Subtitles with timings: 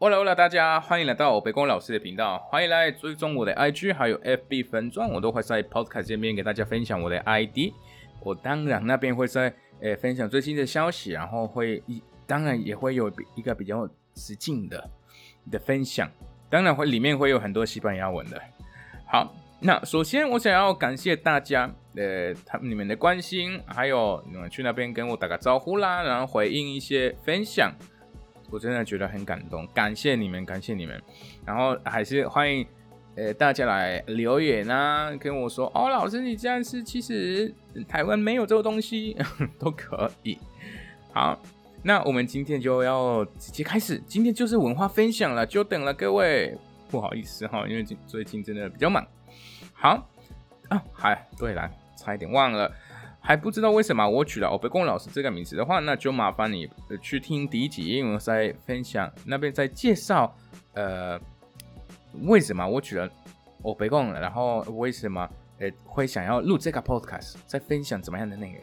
[0.00, 7.72] Hola，Hola，大家欢迎来到北宫老师的频道，欢迎来追踪我的 IG 还有 FB 粉钻，我都会在 Podcast 这边给大家分享我的 ID。
[8.20, 14.88] 我当然那边会在诶分享最新的消息，然后会一当然也会有一个比较实劲的
[15.50, 16.08] 的分享，
[16.48, 18.40] 当然会里面会有很多西班牙文的。
[19.04, 27.72] 好，那首先我想要感谢大家，呃，他们你们的关心，还有你们去那边跟我打个招呼啦，然后回应一些分享，
[28.50, 31.00] 我真的觉得很感动，感谢你们，感谢你们，
[31.44, 32.66] 然后还是欢迎
[33.16, 37.52] 呃大家来留言啊，跟我说哦，老师你这样是其实
[37.86, 39.16] 台湾没有这个东西
[39.58, 40.38] 都可以。
[41.12, 41.40] 好，
[41.82, 46.56] 那我们今天就要直接开始，今天就是文化分享了，久等了各位。
[46.90, 49.06] 不好意思哈，因为最最近真的比较忙。
[49.74, 50.08] 好
[50.70, 52.72] 啊，还对了，差一点忘了，
[53.28, 56.66] 还不知道为什么我取了欧贝贡老师这个名字的话，那就麻烦你
[57.02, 60.34] 去听第一集，因为我在分享那边在介绍，
[60.72, 61.20] 呃，
[62.22, 63.06] 为什么我取了
[63.60, 68.50] 欧贝贡，然后为什么呃会想要录这个 podcast，在分享怎么样的内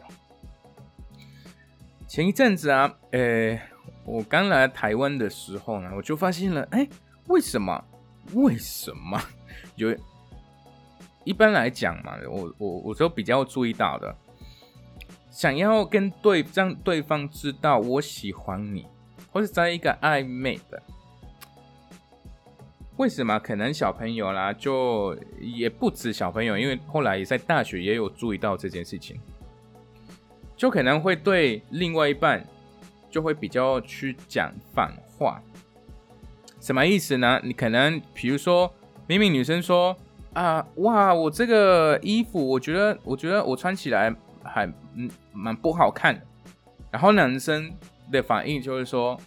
[2.08, 3.56] 前一阵子啊，呃，
[4.04, 6.84] 我刚来台湾的时候呢，我就发现了，哎，
[7.28, 7.84] 为什么？
[8.34, 9.16] 为什么？
[9.76, 9.96] 有
[11.22, 14.12] 一般来讲嘛，我我我都比较注意到的，
[15.36, 18.86] 想要跟对让对方知道我喜欢你，
[19.30, 20.82] 或者在一个暧昧的，
[22.96, 23.38] 为什么？
[23.40, 29.20] 可能小朋友啦，就也不止小朋友，因为后来也在大学也有注意到这件事情，
[30.56, 32.42] 就可能会对另外一半
[33.10, 35.38] 就会比较去讲反话。
[36.62, 37.38] 什么意思呢？
[37.44, 38.72] 你可能比如说，
[39.06, 39.94] 明明女生说
[40.32, 44.10] 啊，哇，我这个衣服，我觉得，我觉得我穿起来
[44.46, 46.20] 还嗯蛮不好看。
[46.90, 47.72] 然后男生
[48.10, 49.20] 的反应就是说，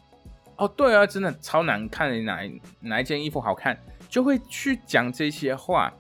[0.56, 2.40] 哦，对啊，真的超难看的，哪
[2.80, 3.78] 哪一件衣服好看，
[4.10, 5.94] 就会去讲这些话。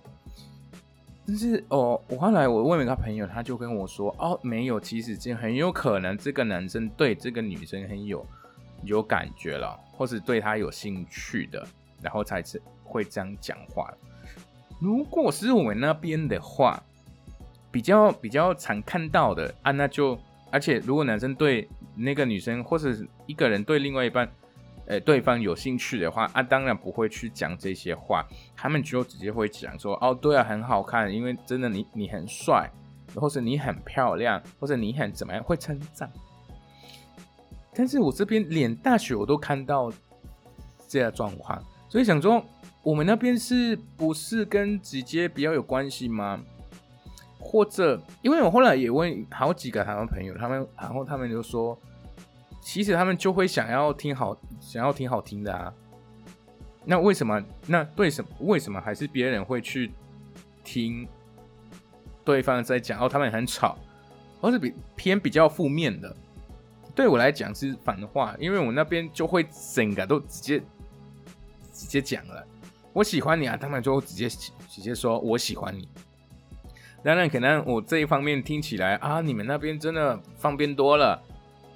[1.27, 8.25] 但是哦，我后来我问了一个朋友，他就跟我说，哦，没有，其实这很有可能这个男生对这个女生很有
[8.83, 9.79] 有感觉了。
[9.99, 11.67] 或是对他有兴趣的，
[12.01, 13.93] 然后才是会这样讲话。
[14.79, 16.81] 如果是我们那边的话，
[17.71, 20.17] 比较比较常看到的啊，那就
[20.51, 24.29] 而且如果男生对那个女生或者一个人对另外一半，
[24.87, 28.25] 呃，对方有兴趣的话啊，当然不会去讲这些话，
[28.55, 32.67] 他们就直接会讲说，哦，对啊，很好看，因为真的你你很帅，
[33.13, 36.11] 或者你很漂亮，或者你很怎么样，会称赞。
[37.75, 39.93] 但是我这边连大学我都看到
[40.87, 42.43] 这样状况，所以想说
[42.81, 46.41] 我们那边是不是跟直接比较有关系吗？
[47.51, 51.75] 或者因为我后来也问好几个台湾朋友，他们然后他们就说，
[52.61, 55.73] 其实他们就会想要听好，想要听好听的啊。
[56.85, 57.43] 那为什么？
[57.65, 58.29] 那对什么？
[58.41, 59.91] 为什么还是别人会去
[60.63, 61.07] 听
[62.23, 62.99] 对方在讲？
[62.99, 63.75] 哦，他们很吵，
[64.39, 66.15] 或是比偏比较负面的。
[66.93, 69.43] 对我来讲是反话，因为我那边就会
[69.73, 70.59] 整个都直接
[71.73, 72.45] 直接讲了，
[72.93, 75.89] 我喜欢你啊，他们就直接直接说我喜欢你。
[77.03, 81.21] 当然，可能我这一方面听起来啊，你们那边真的方便多了，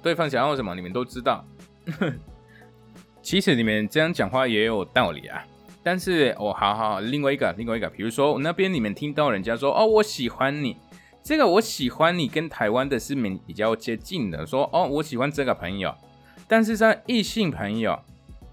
[0.02, 1.44] 对方想要什么你们都知道。
[3.22, 5.42] 其实你们这样讲话也有道理啊，
[5.82, 10.76] 但是我好好另外一个另外一个，比如说那边你们听到人家说哦我喜欢你。
[11.22, 15.94] 这个我喜欢你跟台湾的市民比较接近的，说哦我喜欢这个朋友，
[16.46, 17.98] 但是在异性朋友，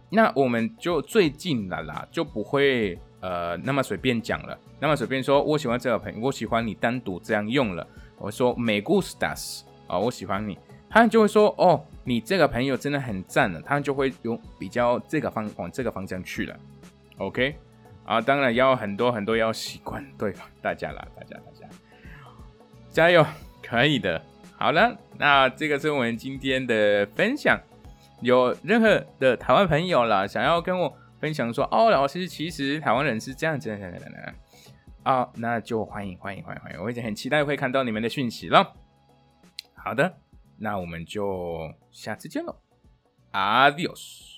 [0.10, 7.88] 那我们就最近的啦，就不会呃那么随便讲了，那么随便说我喜欢这个朋友，我喜欢你单独这样用了，
[8.18, 10.58] 我说美 gustas 啊，我喜欢你，
[10.90, 16.56] 他就会说哦你这个朋友真的很赞了，他就会用比较这个方往这个方向去了
[17.18, 17.56] ，OK
[18.06, 21.68] 啊，当然要很多很多要习惯对方大家啦，大家大家。
[22.90, 23.26] 加油，
[23.64, 24.22] 可以的。
[24.58, 27.58] 好了，那这个是我们今天的分享。
[28.20, 34.34] 有任何的台湾朋友啦，想要跟我分享说，哦，老师，其实台湾人是这样子的，
[35.04, 38.74] 啊，那就欢迎欢迎欢迎欢迎，我已经很期待会看到你们的讯息了。
[39.76, 40.18] 好的，
[40.58, 42.56] 那我们就下次见喽
[43.32, 44.31] ，Adios。